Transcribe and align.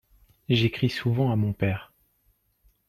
J'écris 0.49 0.89
souvent 0.89 1.31
à 1.31 1.35
mon 1.35 1.53
père. 1.53 1.93